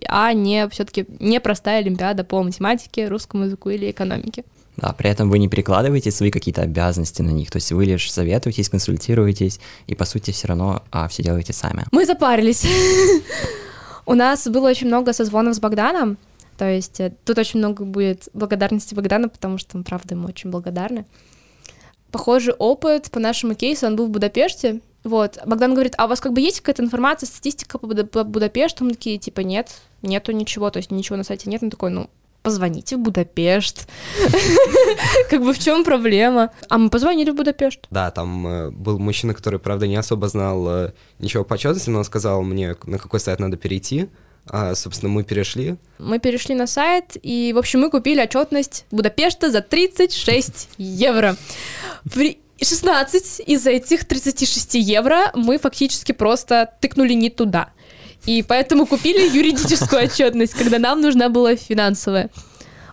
[0.09, 4.45] а не все-таки не простая олимпиада по математике, русскому языку или экономике.
[4.79, 8.11] Да, при этом вы не перекладываете свои какие-то обязанности на них, то есть вы лишь
[8.11, 11.85] советуетесь, консультируетесь, и по сути все равно а, все делаете сами.
[11.93, 12.67] Мы запарились.
[14.07, 16.17] У нас было очень много созвонов с Богданом,
[16.57, 20.51] то есть э, тут очень много будет благодарности Богдана, потому что мы, правда, ему очень
[20.51, 21.07] благодарны.
[22.11, 25.39] Похожий опыт по нашему кейсу, он был в Будапеште, вот.
[25.47, 28.85] Богдан говорит, а у вас как бы есть какая-то информация, статистика по, Буда- по Будапешту?
[28.85, 29.71] Мы такие, типа, нет,
[30.03, 31.63] нету ничего, то есть ничего на сайте нет.
[31.63, 32.11] Он такой, ну,
[32.43, 33.89] позвоните в Будапешт.
[35.31, 36.51] Как бы в чем проблема?
[36.69, 37.87] А мы позвонили в Будапешт.
[37.91, 41.99] Да, там э, был мужчина, который, правда, не особо знал э, ничего по отчетности, но
[41.99, 44.09] он сказал мне, на какой сайт надо перейти.
[44.49, 45.77] А, собственно, мы перешли.
[45.99, 51.37] Мы перешли на сайт, и, в общем, мы купили отчетность Будапешта за 36 евро.
[52.13, 57.71] При 16 из этих 36 евро мы фактически просто тыкнули не туда.
[58.25, 62.31] И поэтому купили юридическую отчетность, когда нам нужна была финансовая.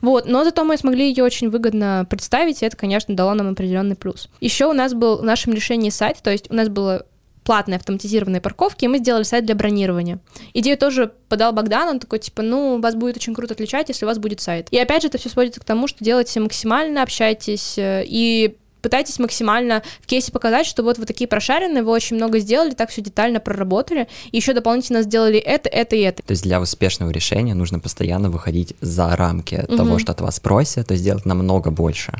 [0.01, 3.95] Вот, но зато мы смогли ее очень выгодно представить, и это, конечно, дало нам определенный
[3.95, 4.27] плюс.
[4.41, 7.05] Еще у нас был в нашем решении сайт, то есть у нас было
[7.43, 10.19] платные автоматизированные парковки, и мы сделали сайт для бронирования.
[10.53, 14.07] Идею тоже подал Богдан, он такой, типа, ну, вас будет очень круто отличать, если у
[14.07, 14.67] вас будет сайт.
[14.71, 19.17] И опять же, это все сводится к тому, что делайте максимально, общайтесь э, и пытайтесь
[19.17, 23.01] максимально в кейсе показать, что вот вы такие прошаренные, вы очень много сделали, так все
[23.01, 26.21] детально проработали, и еще дополнительно сделали это, это и это.
[26.21, 29.77] То есть для успешного решения нужно постоянно выходить за рамки угу.
[29.77, 32.13] того, что от вас просят, то есть делать намного больше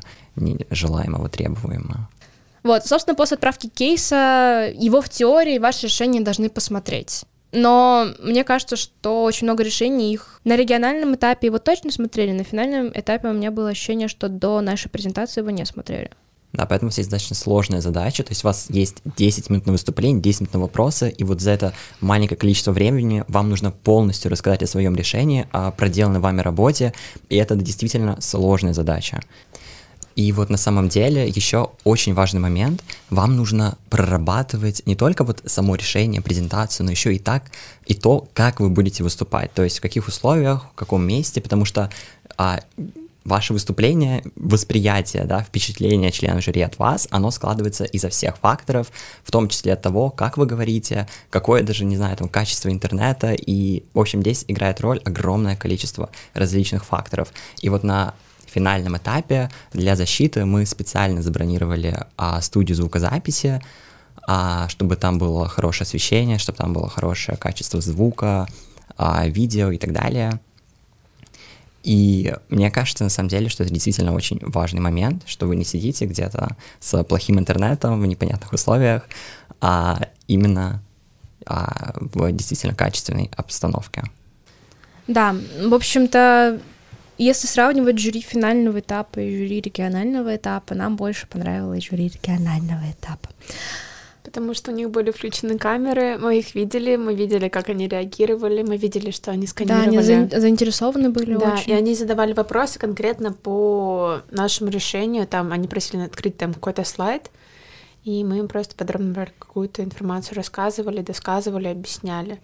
[0.72, 2.10] желаемого, требуемого.
[2.64, 7.26] Вот, собственно, после отправки кейса его в теории ваши решения должны посмотреть.
[7.52, 12.44] Но мне кажется, что очень много решений их на региональном этапе его точно смотрели, на
[12.44, 16.10] финальном этапе у меня было ощущение, что до нашей презентации его не смотрели.
[16.54, 20.22] Да, поэтому здесь достаточно сложная задача, то есть у вас есть 10 минут на выступление,
[20.22, 24.62] 10 минут на вопросы, и вот за это маленькое количество времени вам нужно полностью рассказать
[24.62, 26.94] о своем решении, о проделанной вами работе,
[27.30, 29.22] и это действительно сложная задача.
[30.16, 35.42] И вот на самом деле еще очень важный момент, вам нужно прорабатывать не только вот
[35.46, 37.44] само решение, презентацию, но еще и так,
[37.86, 41.66] и то, как вы будете выступать, то есть в каких условиях, в каком месте, потому
[41.66, 41.90] что
[42.38, 42.60] а,
[43.26, 48.92] ваше выступление, восприятие, да, впечатление члена жюри от вас, оно складывается изо всех факторов,
[49.24, 53.34] в том числе от того, как вы говорите, какое даже, не знаю, там, качество интернета,
[53.34, 57.32] и, в общем, здесь играет роль огромное количество различных факторов.
[57.62, 58.14] И вот на
[58.54, 63.62] финальном этапе для защиты мы специально забронировали а, студию звукозаписи,
[64.28, 68.48] а, чтобы там было хорошее освещение, чтобы там было хорошее качество звука,
[68.98, 70.40] а, видео и так далее.
[71.84, 75.66] И мне кажется, на самом деле, что это действительно очень важный момент, что вы не
[75.66, 79.04] сидите где-то с плохим интернетом в непонятных условиях,
[79.60, 80.82] а именно
[81.46, 84.04] а, в действительно качественной обстановке.
[85.08, 86.62] Да, в общем-то,
[87.18, 93.30] если сравнивать жюри финального этапа и жюри регионального этапа, нам больше понравилось жюри регионального этапа.
[94.24, 98.64] Потому что у них были включены камеры, мы их видели, мы видели, как они реагировали,
[98.64, 100.08] мы видели, что они сканировали.
[100.08, 101.72] Да, они заинтересованы были да, очень.
[101.72, 107.30] и они задавали вопросы конкретно по нашему решению, там они просили открыть там какой-то слайд,
[108.06, 112.40] и мы им просто подробно какую-то информацию рассказывали, досказывали, объясняли.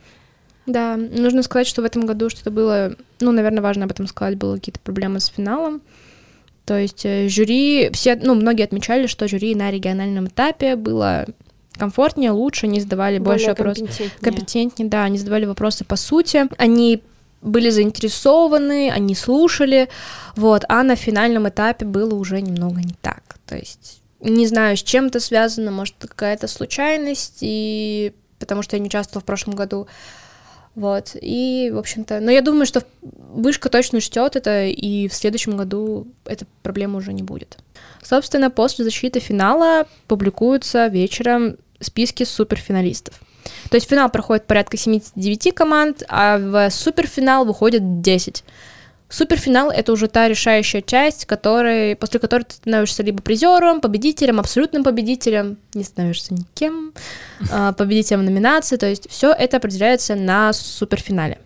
[0.69, 4.38] Да, нужно сказать, что в этом году что-то было, ну, наверное, важно об этом сказать,
[4.38, 5.82] было какие-то проблемы с финалом.
[6.65, 11.25] То есть э, жюри, все, ну, многие отмечали, что жюри на региональном этапе было
[11.75, 13.88] комфортнее, лучше, они задавали Более больше вопросов.
[13.88, 14.21] Компетентнее.
[14.21, 16.47] компетентнее, да, они задавали вопросы по сути.
[16.60, 17.01] Они
[17.41, 19.89] были заинтересованы, они слушали,
[20.36, 23.23] вот, а на финальном этапе было уже немного не так.
[23.47, 28.82] То есть не знаю, с чем это связано, может, какая-то случайность, и потому что я
[28.82, 29.88] не участвовала в прошлом году.
[30.75, 35.58] Вот, и, в общем-то, но я думаю, что вышка точно учтет это, и в следующем
[35.58, 37.58] году эта проблема уже не будет.
[38.01, 43.19] Собственно, после защиты финала публикуются вечером списки суперфиналистов.
[43.69, 48.43] То есть финал проходит порядка 79 команд, а в суперфинал выходит 10.
[49.10, 54.84] Суперфинал— это уже та решающая часть, которой, после которой ты становишься либо призером, победителем, абсолютным
[54.84, 56.93] победителем, не становишься никем,
[57.52, 61.39] а, победителем номинации, то есть все это определяется на суперфинале.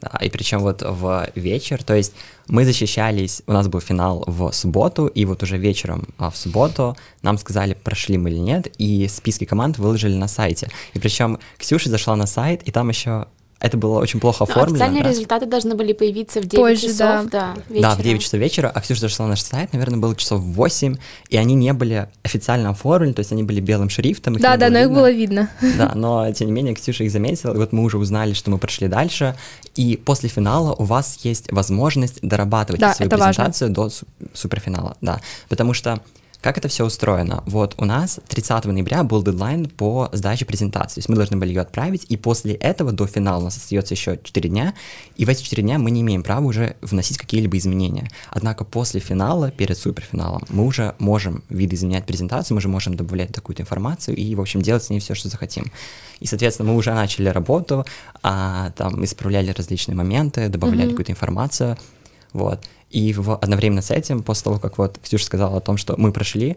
[0.00, 2.14] Да, и причем вот в вечер, то есть
[2.48, 6.96] мы защищались, у нас был финал в субботу, и вот уже вечером а в субботу
[7.22, 10.70] нам сказали, прошли мы или нет, и списки команд выложили на сайте.
[10.94, 13.26] И причем Ксюша зашла на сайт, и там еще
[13.58, 14.70] это было очень плохо ну, оформлено.
[14.70, 15.10] Но официальные да?
[15.10, 17.28] результаты должны были появиться в 9 Позже, часов, да.
[17.30, 17.82] Да, вечера.
[17.82, 20.52] да, в 9 часов вечера, а Ксюша зашла на наш сайт, наверное, было часов в
[20.52, 20.96] 8,
[21.30, 24.36] и они не были официально оформлены, то есть они были белым шрифтом.
[24.36, 24.90] да, да, но видно.
[24.90, 25.50] их было видно.
[25.78, 28.58] Да, но тем не менее Ксюша их заметила, и вот мы уже узнали, что мы
[28.58, 29.34] прошли дальше,
[29.74, 33.90] и после финала у вас есть возможность дорабатывать да, свою презентацию важно.
[33.90, 36.00] до суперфинала, да, потому что
[36.46, 37.42] как это все устроено?
[37.44, 41.48] Вот у нас 30 ноября был дедлайн по сдаче презентации, то есть мы должны были
[41.48, 44.72] ее отправить, и после этого до финала у нас остается еще 4 дня,
[45.16, 48.08] и в эти 4 дня мы не имеем права уже вносить какие-либо изменения.
[48.30, 53.60] Однако после финала, перед суперфиналом, мы уже можем видоизменять презентацию, мы уже можем добавлять такую
[53.60, 55.72] информацию и, в общем, делать с ней все, что захотим.
[56.20, 57.84] И, соответственно, мы уже начали работу,
[58.22, 60.90] а, там исправляли различные моменты, добавляли mm-hmm.
[60.90, 61.76] какую-то информацию,
[62.32, 62.60] вот.
[62.96, 66.12] И в, одновременно с этим, после того, как вот Ксюша сказала о том, что мы
[66.12, 66.56] прошли,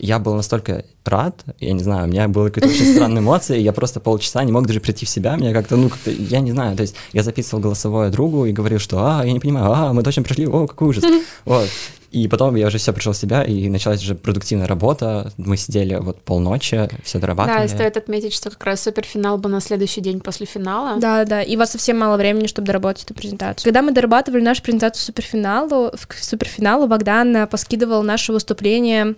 [0.00, 3.72] я был настолько рад, я не знаю, у меня были какие-то очень странные эмоции, я
[3.72, 6.76] просто полчаса не мог даже прийти в себя, меня как-то, ну, как-то, я не знаю,
[6.76, 10.02] то есть я записывал голосовое другу и говорил, что, а, я не понимаю, а, мы
[10.02, 11.04] точно прошли, о, какой ужас,
[11.44, 11.68] вот,
[12.10, 15.32] и потом я уже все пришел в себя, и началась уже продуктивная работа.
[15.36, 17.60] Мы сидели вот полночи, все дорабатывали.
[17.60, 20.98] Да, и стоит отметить, что как раз суперфинал был на следующий день после финала.
[20.98, 23.64] Да, да, и у вас совсем мало времени, чтобы доработать эту презентацию.
[23.64, 29.14] Когда мы дорабатывали нашу презентацию суперфиналу, в суперфиналу Богдан поскидывал наше выступление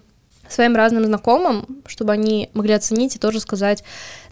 [0.53, 3.85] своим разным знакомым, чтобы они могли оценить и тоже сказать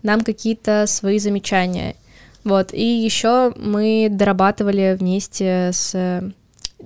[0.02, 1.96] нам какие-то свои замечания.
[2.44, 6.22] Вот, и еще мы дорабатывали вместе с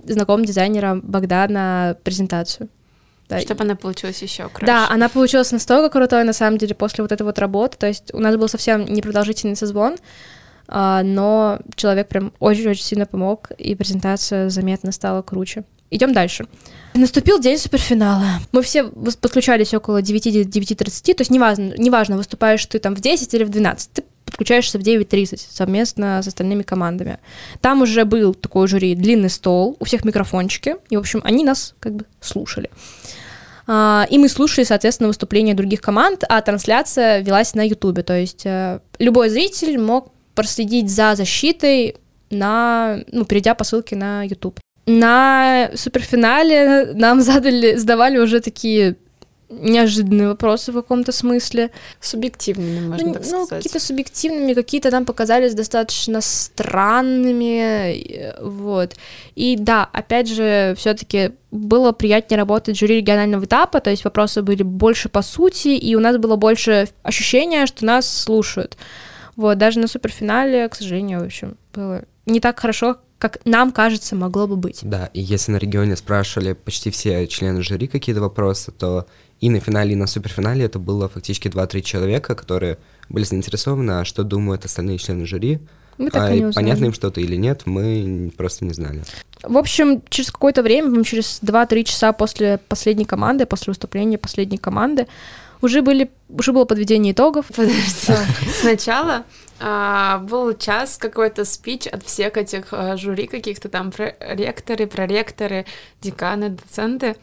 [0.04, 2.68] знакомым дизайнером Богдана презентацию.
[3.28, 3.40] Да.
[3.40, 4.66] Чтобы она получилась еще краше.
[4.66, 7.78] Да, она получилась настолько крутой, на самом деле, после вот этой вот работы.
[7.78, 9.96] То есть у нас был совсем непродолжительный созвон,
[10.68, 15.64] а, но человек прям очень-очень сильно помог, и презентация заметно стала круче.
[15.90, 16.46] Идем дальше.
[16.96, 18.38] Наступил день суперфинала.
[18.52, 23.42] Мы все подключались около 9-9.30, то есть неважно, неважно, выступаешь ты там в 10 или
[23.42, 27.18] в 12, ты подключаешься в 9.30 совместно с остальными командами.
[27.60, 31.74] Там уже был такой жюри, длинный стол, у всех микрофончики, и, в общем, они нас
[31.80, 32.70] как бы слушали.
[33.66, 38.46] А, и мы слушали, соответственно, выступления других команд, а трансляция велась на Ютубе, то есть
[38.46, 41.96] э, любой зритель мог проследить за защитой
[42.30, 48.96] на, ну, перейдя по ссылке на YouTube на суперфинале нам задали, задавали уже такие
[49.50, 51.70] неожиданные вопросы в каком-то смысле.
[52.00, 57.62] Субъективными, можно ну, так ну, какие-то субъективными, какие-то там показались достаточно странными,
[58.42, 58.96] вот.
[59.34, 64.04] И да, опять же, все таки было приятнее работать в жюри регионального этапа, то есть
[64.04, 68.76] вопросы были больше по сути, и у нас было больше ощущения, что нас слушают.
[69.36, 74.16] Вот, даже на суперфинале, к сожалению, в общем, было не так хорошо, как нам кажется,
[74.16, 74.80] могло бы быть.
[74.82, 79.06] Да, и если на регионе спрашивали почти все члены жюри какие-то вопросы, то
[79.40, 84.04] и на финале, и на суперфинале это было фактически 2-3 человека, которые были заинтересованы, а
[84.04, 85.60] что думают остальные члены жюри.
[85.98, 89.02] Мы так а, и не понятно им что-то или нет, мы просто не знали.
[89.42, 95.06] В общем, через какое-то время, через 2-3 часа после последней команды, после выступления последней команды,
[95.64, 97.46] уже были уже было подведение итогов.
[97.56, 98.12] Подожди.
[98.60, 99.24] Сначала
[99.60, 105.64] а, был час какой-то спич от всех этих а, жюри каких-то там ректоры, проректоры,
[106.00, 107.16] деканы, доценты.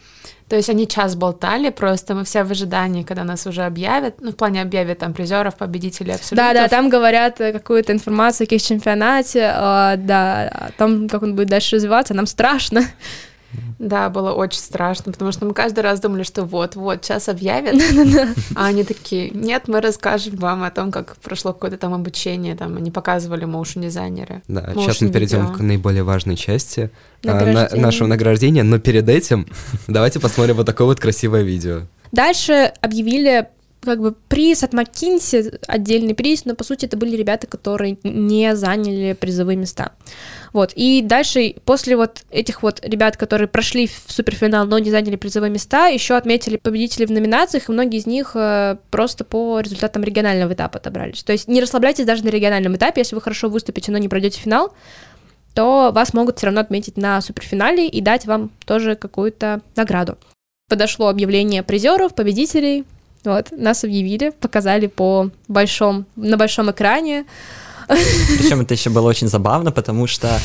[0.48, 4.32] То есть они час болтали, просто мы все в ожидании, когда нас уже объявят, ну,
[4.32, 6.54] в плане объявят там призеров, победителей, абсолютно.
[6.54, 11.24] Да, да, там говорят э, какую-то информацию о каких чемпионате, э, да, о том, как
[11.24, 12.84] он будет дальше развиваться, нам страшно.
[13.80, 17.82] Да, было очень страшно, потому что мы каждый раз думали, что вот-вот, сейчас объявят,
[18.56, 22.78] а они такие, нет, мы расскажем вам о том, как прошло какое-то там обучение, там
[22.78, 24.44] они показывали моушен дизайнеры.
[24.48, 26.92] Да, сейчас мы перейдем к наиболее важной части
[27.26, 29.48] а, нашего награждения, но перед этим
[29.88, 31.82] давайте посмотрим вот такое вот красивое видео.
[32.12, 33.48] Дальше объявили
[33.82, 38.56] как бы приз от Маккинси, отдельный приз, но по сути это были ребята, которые не
[38.56, 39.94] заняли призовые места.
[40.54, 45.16] Вот, и дальше, после вот этих вот ребят, которые прошли в суперфинал, но не заняли
[45.16, 50.04] призовые места, еще отметили победителей в номинациях, и многие из них э, просто по результатам
[50.04, 51.24] регионального этапа отобрались.
[51.24, 54.40] То есть не расслабляйтесь даже на региональном этапе, если вы хорошо выступите, но не пройдете
[54.40, 54.74] финал,
[55.54, 60.18] то вас могут все равно отметить на суперфинале и дать вам тоже какую-то награду.
[60.70, 62.86] Подошло объявление призеров, победителей,
[63.24, 67.26] вот, нас объявили, показали по большом, на большом экране.
[67.88, 70.40] Причем это еще было очень забавно, потому что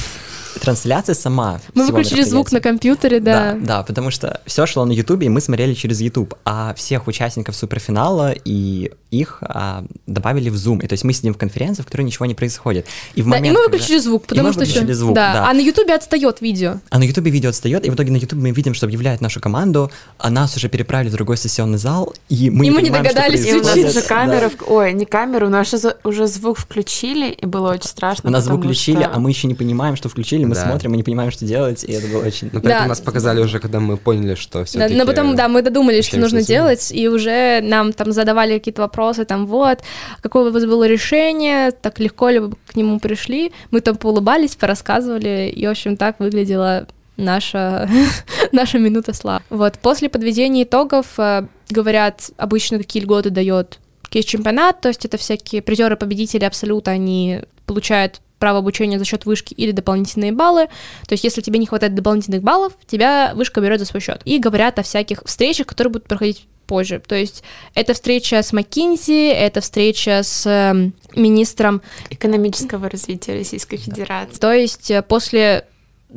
[0.61, 1.61] трансляция сама.
[1.75, 3.53] Мы выключили звук на компьютере, да.
[3.53, 7.07] Да, да, потому что все шло на Ютубе, и мы смотрели через Ютуб, а всех
[7.07, 10.85] участников суперфинала и их а, добавили в Zoom.
[10.85, 12.87] И то есть мы сидим в конференции, в которой ничего не происходит.
[13.15, 14.03] И в да, момент, и мы выключили когда...
[14.03, 14.95] звук, потому что еще...
[14.95, 15.33] звук, да.
[15.33, 15.51] да.
[15.51, 16.81] А на Ютубе отстает видео.
[16.91, 19.41] А на Ютубе видео отстает, и в итоге на Ютубе мы видим, что объявляют нашу
[19.41, 22.91] команду, а нас уже переправили в другой сессионный зал, и мы и не мы не
[22.91, 24.67] догадались И у нас уже камера, да.
[24.67, 28.29] ой, не камеру, у нас уже звук включили, и было очень страшно.
[28.29, 29.13] У нас звук включили, что...
[29.15, 30.63] а мы еще не понимаем, что включили, мы да.
[30.63, 32.49] смотрим и не понимаем, что делать, и это было очень...
[32.53, 32.89] Ну, поэтому да.
[32.89, 36.19] нас показали уже, когда мы поняли, что все Да, но потом, да, мы додумались, что
[36.19, 39.81] нужно делать, и уже нам там задавали какие-то вопросы, там, вот,
[40.21, 44.57] какое у вас было решение, так легко ли вы к нему пришли, мы там поулыбались,
[44.57, 46.87] порассказывали, и, в общем, так выглядела
[47.17, 47.89] наша,
[48.53, 49.43] наша минута славы.
[49.51, 53.79] Вот, после подведения итогов э, говорят, обычно какие льготы дает
[54.11, 59.71] кейс-чемпионат, то есть это всякие призеры-победители абсолютно, они получают право обучения за счет вышки или
[59.73, 60.67] дополнительные баллы.
[61.07, 64.21] То есть, если тебе не хватает дополнительных баллов, тебя вышка берет за свой счет.
[64.25, 67.01] И говорят о всяких встречах, которые будут проходить позже.
[67.07, 67.43] То есть
[67.75, 71.81] это встреча с Маккинзи, это встреча с э, министром
[72.11, 74.39] экономического развития Российской Федерации.
[74.39, 75.67] То есть э, после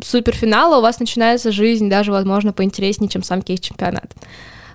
[0.03, 4.11] суперфинала у вас начинается жизнь даже, возможно, поинтереснее, чем сам кейс-чемпионат.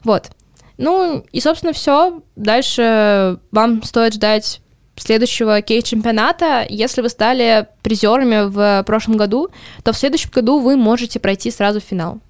[0.05, 0.31] Вот.
[0.77, 2.23] Ну и, собственно, все.
[2.37, 4.61] Дальше вам стоит ждать
[4.97, 9.49] следующего кейс-чемпионата, если вы стали призерами в прошлом году,
[9.83, 12.21] то в следующем году вы можете пройти сразу в финал.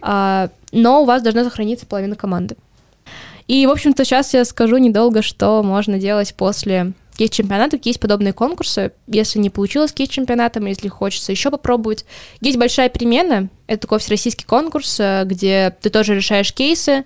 [0.00, 2.56] А, но у вас должна сохраниться половина команды.
[3.48, 7.78] И, в общем-то, сейчас я скажу недолго, что можно делать после кейс-чемпионата.
[7.82, 8.92] Есть подобные конкурсы.
[9.06, 12.04] Если не получилось кейс-чемпионатом, если хочется еще попробовать.
[12.40, 13.48] Есть большая перемена.
[13.66, 17.04] Это такой всероссийский конкурс, э, где ты тоже решаешь кейсы,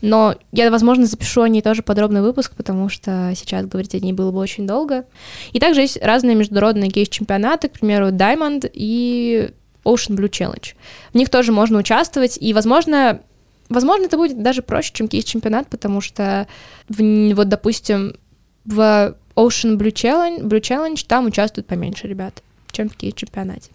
[0.00, 4.12] но я, возможно, запишу о ней тоже подробный выпуск, потому что сейчас говорить о ней
[4.12, 5.04] было бы очень долго.
[5.52, 9.50] И также есть разные международные кейс-чемпионаты, к примеру, Diamond и
[9.84, 10.74] Ocean Blue Challenge.
[11.12, 13.20] В них тоже можно участвовать, и, возможно,
[13.68, 16.46] возможно, это будет даже проще, чем кейс-чемпионат, потому что,
[16.88, 18.16] в, вот, допустим,
[18.64, 22.42] в Ocean Blue Challenge, Blue Challenge там участвуют поменьше ребят,
[22.72, 23.70] чем в кейс-чемпионате.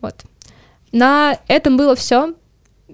[0.00, 0.22] Вот.
[0.92, 2.34] На этом было все.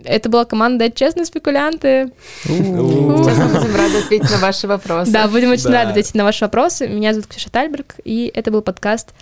[0.04, 2.12] Это была команда «Честные спекулянты».
[2.44, 5.10] Сейчас мы будем рады ответить на ваши вопросы.
[5.10, 6.88] Да, будем очень рады ответить на ваши вопросы.
[6.88, 9.14] Меня зовут Ксюша Тальберг, и это был подкаст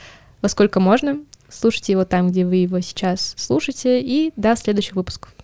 [0.43, 1.19] «Во сколько можно».
[1.49, 5.36] Слушайте его там, где вы его сейчас слушаете, и до следующих выпусков.